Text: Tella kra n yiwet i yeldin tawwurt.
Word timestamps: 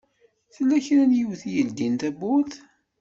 Tella 0.53 0.77
kra 0.85 1.03
n 1.09 1.17
yiwet 1.17 1.41
i 1.49 1.51
yeldin 1.55 1.93
tawwurt. 2.01 2.53